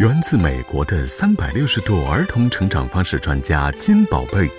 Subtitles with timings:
[0.00, 4.50] 源自美国的三百六十度儿童成长方式专家金宝贝，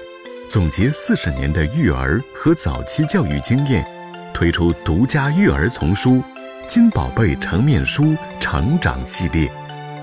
[0.47, 3.85] 总结四十年的育儿和早期教育经验，
[4.33, 6.11] 推出独家育儿丛书
[6.67, 9.45] 《金宝贝成面书成长系列》，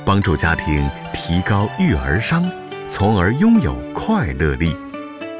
[0.04, 2.46] 帮助家庭提高育儿商，
[2.86, 4.76] 从而拥有快乐力，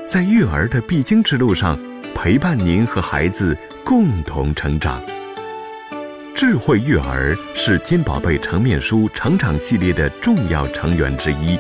[0.09, 1.79] 在育儿的必经之路上，
[2.15, 3.55] 陪伴您和孩子
[3.85, 5.03] 共同成长。
[6.45, 11.57] 智慧育儿是金宝贝成面书成长系列的重要成员之一，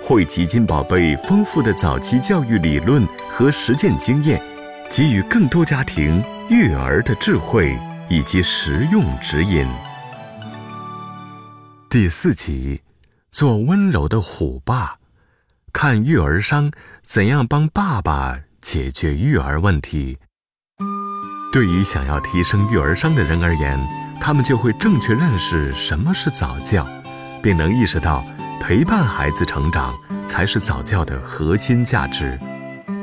[0.00, 4.42] 汇集金宝贝丰富的早期教育理论和实践经验，
[4.88, 9.68] 给予更多家庭育儿的智慧以及实用指引。
[11.90, 12.80] 第四集，
[13.30, 14.96] 做温柔的虎爸，
[15.70, 20.16] 看育儿商怎样帮爸爸解决育儿问题。
[21.52, 23.78] 对于想要提升育儿商的人而言，
[24.26, 26.86] 他们就会正确认识什么是早教，
[27.42, 28.24] 并能意识到
[28.58, 29.94] 陪伴孩子成长
[30.26, 32.38] 才是早教的核心价值。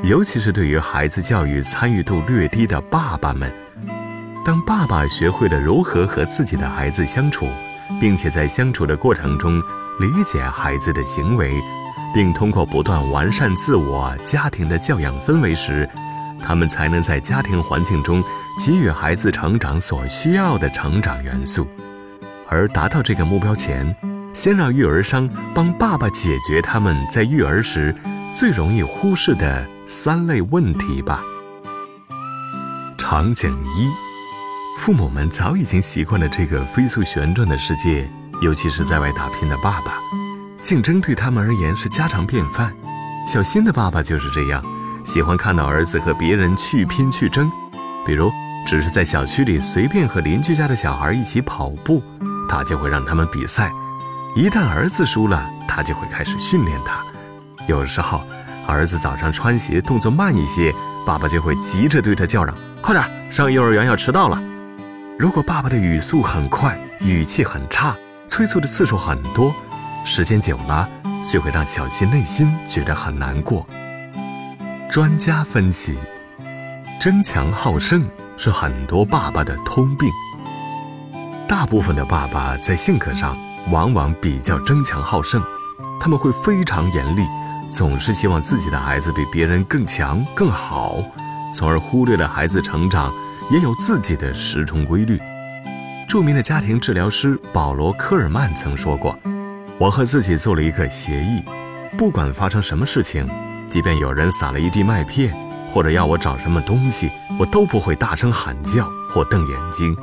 [0.02, 3.54] 尤其是对于孩子教育参与度略低的爸爸们，
[4.44, 7.48] 当爸爸学会了如何和自己的孩子相处，
[8.00, 9.60] 并且在相处的过程中
[10.00, 11.54] 理解孩子的行为，
[12.16, 15.88] 并通过不断完善自我家庭的教养氛围时，
[16.44, 18.23] 他们才能在家庭环境中。
[18.64, 21.67] 给予孩子成长所需要的成长元素，
[22.48, 23.95] 而达到这个目标前，
[24.36, 27.94] 先让育儿商帮爸爸解决他们在育儿时
[28.32, 31.23] 最容易忽视的三类问题吧。
[33.00, 33.89] 场景一：
[34.78, 38.08] 父母们早已经习惯了这个飞速旋转的世界，
[38.44, 39.95] 尤其是在外打拼的爸爸，
[40.62, 42.72] 竞争对他们而言是家常便饭。
[43.28, 44.64] 小新的爸爸就是这样，
[45.04, 47.52] 喜欢看到儿子和别人去拼去争。
[48.06, 48.32] 比如，
[48.66, 52.02] 只是在小区里随便和邻居家的小孩一起跑步，
[52.48, 53.72] 他就会让他们比赛。
[54.36, 57.04] 一旦儿子输了，他就会开始训练他。
[57.67, 58.23] 有时候，
[58.66, 60.73] 儿子早上穿鞋动作慢一些，
[61.06, 64.42] 爸爸就会急着对他叫嚷：“快点，上幼儿园要迟到了。”
[65.20, 67.95] 如果爸爸的语速很快，语气很差，
[68.28, 69.54] 催促的次数很多，
[70.05, 70.88] 时间久了
[71.23, 73.67] 就会让小新内心觉得很难过。
[74.89, 75.98] 专家分析。
[76.99, 78.04] 争强好胜
[78.44, 80.10] 是很多爸爸的通病。
[81.48, 83.38] 大部分的爸爸在性格上
[83.70, 85.40] 往往比较争强好胜，
[86.00, 87.22] 他们会非常严厉，
[87.72, 91.04] 总是希望自己的孩子比别人更强更好，
[91.54, 93.14] 从而忽略了孩子成长
[93.52, 95.20] 也有自己的时钟规律。
[96.08, 99.16] 著名的家庭治疗师保罗·科尔曼曾说过
[99.78, 101.44] ：“我和自己做了一个协议，
[101.96, 103.30] 不管发生什么事情，
[103.68, 105.32] 即便有人撒了一地麦片。”
[105.73, 107.09] 或者要我找什么东西，
[107.39, 109.95] 我都不会大声喊叫或瞪眼睛，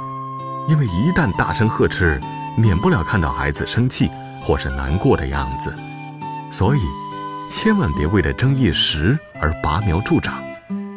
[0.68, 2.20] 因为一旦大声呵斥，
[2.56, 4.10] 免不了看到孩子生气
[4.42, 5.74] 或是难过的样子。
[6.50, 6.80] 所以，
[7.50, 10.42] 千万别为了争一时而拔苗助长，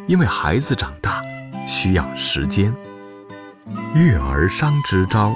[0.07, 1.21] 因为孩子长大
[1.67, 2.73] 需要时间。
[3.93, 5.35] 育儿商支招，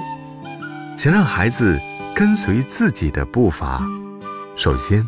[0.95, 1.77] 请让孩子
[2.15, 3.81] 跟随自己的步伐。
[4.55, 5.05] 首先，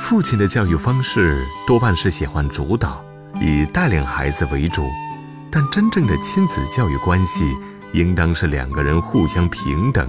[0.00, 3.04] 父亲的教育方式多半是喜欢主导。
[3.40, 4.88] 以带领孩子为主，
[5.50, 7.54] 但真正的亲子教育关系
[7.92, 10.08] 应当是两个人互相平等。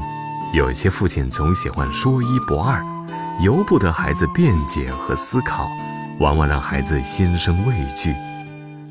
[0.54, 2.82] 有些父亲总喜欢说一不二，
[3.42, 5.70] 由不得孩子辩解和思考，
[6.20, 8.16] 往往让孩子心生畏惧。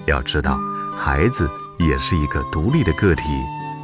[0.07, 0.59] 要知道，
[0.99, 3.23] 孩子也是一个独立的个体，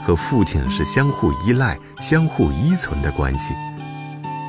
[0.05, 3.55] 和父亲是相互依赖、相互依存的关系。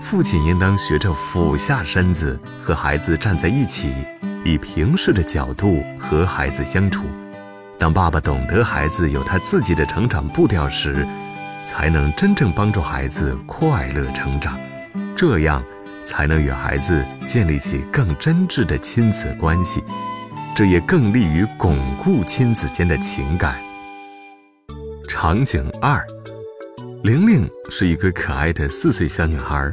[0.01, 3.93] 父亲应当学着俯下身子和孩子站在一起。
[4.43, 7.05] 以平视的角度和孩子相处。
[7.77, 11.07] 当爸爸懂得孩子有他自己的成长步调时，
[11.65, 14.59] 才能真正帮助孩子快乐成长。
[15.15, 15.63] 这样，
[16.05, 19.81] 才能与孩子建立起更真挚的亲子关系。
[20.53, 23.55] 这也更利于巩固亲子间的情感。
[25.07, 26.05] 场景二：
[27.03, 29.71] 玲玲是一个可爱的四岁小女孩。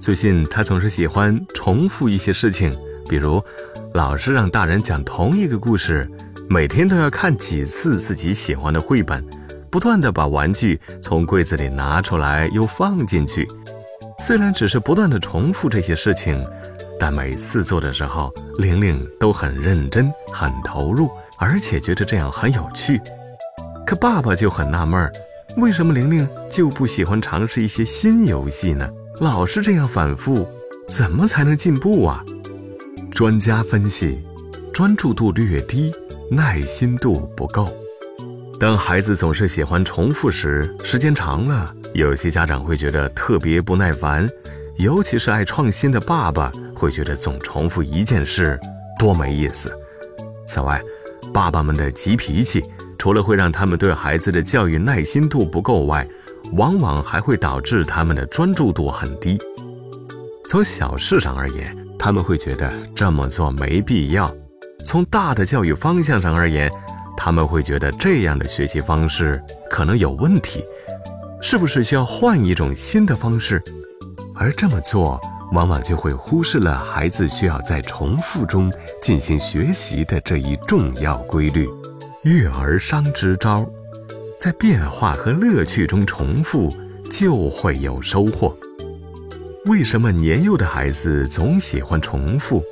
[0.00, 2.76] 最近，她总是喜欢重复一些事情，
[3.08, 3.42] 比如。
[3.94, 6.08] 老是让大人讲同一个故事，
[6.48, 9.24] 每天都要看几次自己喜欢的绘本，
[9.70, 13.48] 不断的把玩具从柜子里拿出来又放进去。
[14.20, 16.44] 虽然只是不断的重复这些事情，
[17.00, 21.08] 但每次做的时候，玲玲都很认真、很投入，
[21.38, 23.00] 而且觉得这样很有趣。
[23.86, 25.10] 可爸爸就很纳闷儿，
[25.56, 28.88] 为什么玲玲就不喜欢尝试一些新游戏呢？
[29.20, 30.46] 老是这样反复，
[30.88, 32.22] 怎么才能进步啊？
[33.18, 34.16] 专家分析，
[34.72, 35.92] 专注度略低，
[36.30, 37.68] 耐心度不够。
[38.60, 44.30] 当孩子总是喜欢重复时，时间长了，有些家长会觉得特别不耐烦，
[44.76, 48.56] 尤其是爱创新的爸爸会觉得总重复一件事
[49.00, 49.76] 多没意思。
[50.46, 50.80] 此外，
[51.34, 52.62] 爸爸们的急脾气
[53.00, 56.06] 除了会让他们对孩子的教育耐心度不够外，
[56.52, 59.36] 往往还会导致他们的专注度很低。
[60.48, 64.26] 从小事上而言，他们会觉得这么做没必要；
[64.84, 66.70] 从大的教育方向上而言，
[67.16, 70.62] 他们会觉得这样的学习方式可能有问题，
[71.40, 73.62] 是不是需要换一种新的方式？
[74.34, 75.20] 而这么做，
[75.52, 78.72] 往往就会忽视了孩子需要在重复中
[79.02, 81.68] 进行学习的这一重要规律。
[82.22, 83.66] 育儿商之招，
[84.38, 86.68] 在变化和乐趣中重复，
[87.10, 88.56] 就会有收获。
[89.66, 92.62] 为什么年幼的孩子总喜欢重复？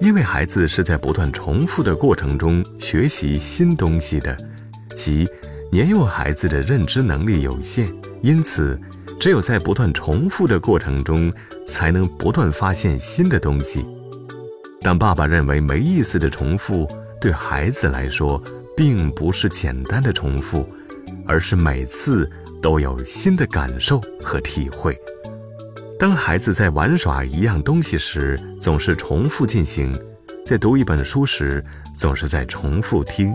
[0.00, 4.36] 因为孩子是在不断重复的过程中学习新东西的，
[4.94, 5.26] 即
[5.70, 7.88] 年幼孩子的认知能力有限，
[8.22, 8.78] 因此。
[9.18, 11.32] 只有在不断重复的过程中，
[11.66, 13.84] 才能不断发现新的东西。
[14.80, 16.86] 但爸爸认为没意思的重复，
[17.20, 18.40] 对孩子来说，
[18.76, 20.64] 并不是简单的重复，
[21.26, 22.30] 而是每次
[22.62, 24.96] 都有新的感受和体会。
[25.98, 29.92] 当孩子在玩耍一样东西时，总是重复进行；
[30.46, 33.34] 在读一本书时，总是在重复听。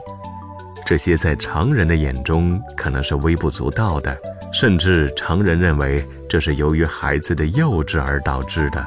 [0.86, 4.18] 这些在常人的眼中可能是微不足道的。
[4.54, 8.86] 甚至常人认为这是由于孩子的幼稚而导致的，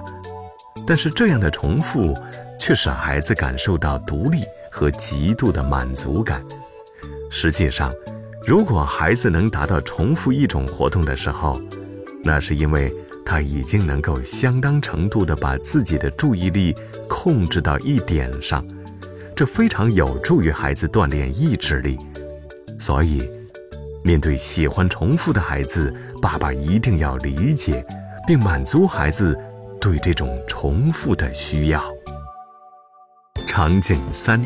[0.86, 2.14] 但是这样的重复
[2.58, 4.38] 却使孩子感受到独立
[4.70, 6.40] 和极度的满足感。
[7.28, 7.92] 实际上，
[8.46, 11.60] 如果孩子能达到重复一种活动的时候，
[12.24, 12.90] 那是因为
[13.26, 16.74] 他已经能够相当程度地把自己的注意力
[17.08, 18.64] 控制到一点上，
[19.34, 21.98] 这非常有助于孩子锻炼意志力。
[22.78, 23.20] 所以。
[24.04, 25.92] 面对喜欢重复的孩子，
[26.22, 27.84] 爸爸一定要理解，
[28.24, 29.36] 并满足孩子
[29.80, 31.82] 对这种重复的需要。
[33.48, 34.40] 场景三，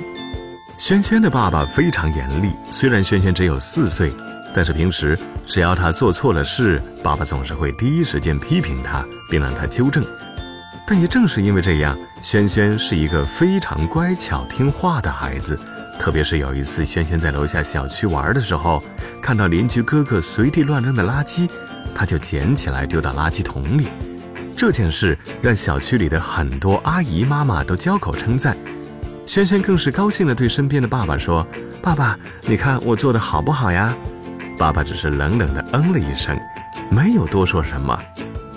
[0.79, 2.51] 轩轩的爸爸非常严厉。
[2.71, 4.11] 虽然轩轩只有四岁，
[4.55, 10.05] 但是平时只要他做错了事，爸爸总是会第一时间批评他，并让他纠正。
[10.87, 15.59] 但也正是因为这样，轩轩是一个非常乖巧听话的孩子。
[16.01, 18.83] 特别是有一次，轩轩在楼下小区玩的时候，
[19.23, 21.49] 看到邻居哥哥随地乱扔的垃圾，
[21.95, 23.87] 他就捡起来丢到垃圾桶里。
[24.57, 28.57] 这件事让小区里的很多阿姨妈妈都交口称赞，
[29.27, 31.47] 轩轩更是高兴地对身边的爸爸说
[31.81, 33.95] ：“爸爸，你看我做的好不好呀？”
[34.61, 36.39] 爸爸只是冷冷地嗯了一声，
[36.91, 37.99] 没有多说什么。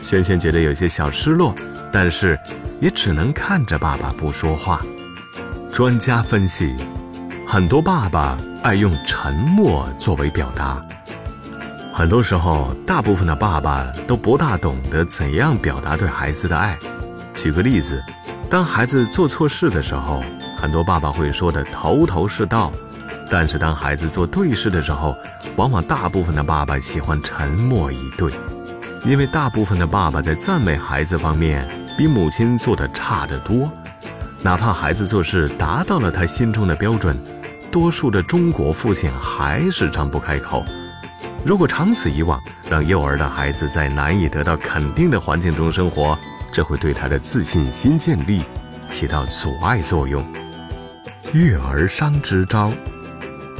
[0.01, 1.55] 轩轩觉得有些小失落，
[1.93, 2.37] 但是
[2.81, 4.81] 也只能看着爸爸不说话。
[5.71, 6.75] 专家分析。
[7.47, 10.81] 很多爸爸爱用沉默作为表达，
[11.93, 16.77] 很多时候，大部分的爸爸都不大懂得怎样表达对孩子的爱。
[17.33, 18.03] 举个例子，
[18.49, 20.21] 当孩子做错事的时候，
[20.57, 22.69] 很多爸爸会说的头头是道；
[23.35, 25.17] 但是当孩子做对事的时候，
[25.55, 28.31] 往往大部分的爸爸喜欢沉默以对，
[29.03, 33.67] 因为大部分的爸爸在赞美孩子方面比母亲做的差得多。
[34.43, 37.17] 哪怕孩子做事达到了他心中的标准，
[37.71, 40.63] 多数的中国父亲还是张不开口。
[41.43, 42.39] 如果长此以往，
[42.69, 46.15] 让幼儿的孩子在难以得到肯定的环境中生活，
[46.53, 48.43] 这会对他的自信心建立
[48.89, 50.23] 起到阻碍作用。
[51.33, 52.71] 育儿商之招，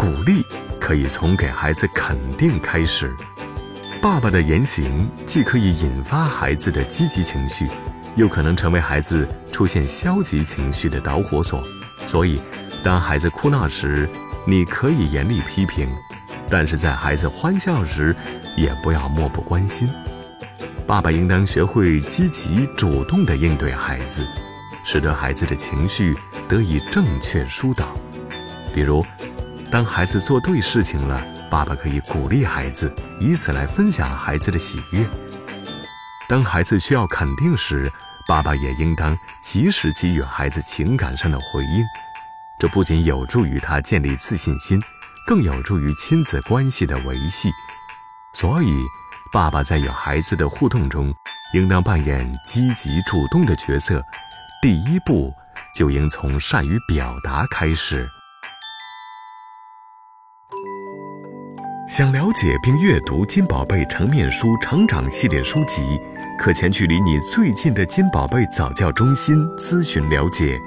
[0.04, 0.46] 鼓励
[0.82, 3.16] 可以从给孩子肯定开始。
[4.02, 7.70] 爸爸的言行既可以引发孩子的积极情绪。
[8.18, 11.64] 又可能成为孩子出现消极情绪的导火索，
[12.06, 12.42] 所以，
[12.84, 14.08] 当孩子哭闹时，
[14.46, 15.88] 你可以严厉批评；
[16.50, 18.14] 但是在孩子欢笑时，
[18.58, 19.90] 也不要漠不关心。
[20.86, 24.28] 爸爸应当学会积极主动地应对孩子，
[24.84, 26.14] 使得孩子的情绪
[26.50, 27.98] 得以正确疏导。
[28.74, 29.04] 比如，
[29.74, 35.04] 当孩子做对事情了，爸爸可以鼓励孩子，以此来分享孩子的喜悦。
[36.28, 37.92] 当孩子需要肯定时，
[38.28, 41.84] 爸爸也应当及时给予孩子情感上的回应。
[42.60, 44.80] 这不仅有助于他建立自信心，
[45.26, 47.52] 更有助于亲子关系的维系。
[48.36, 48.80] 所以，
[49.32, 51.12] 爸爸在与孩子的互动中，
[51.56, 54.06] 应当扮演积极主动的角色。
[54.62, 55.34] 第一步，
[55.76, 58.08] 就应从善于表达开始。
[61.96, 66.02] 想了解并阅读金宝贝成面书成长系列书籍，
[66.40, 70.60] 可前去离你最近的金宝贝早教中心咨询了解。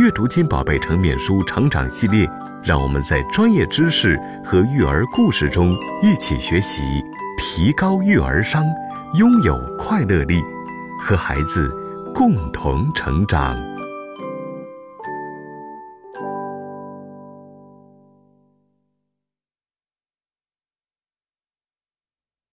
[0.00, 2.28] 阅读金宝贝成面书成长系列，
[2.64, 6.82] 让我们在专业知识和育儿故事中一起学习，
[7.38, 8.64] 提高育儿商，
[9.14, 10.42] 拥有快乐力。
[11.00, 11.72] 和孩子
[12.12, 13.56] 共同成长。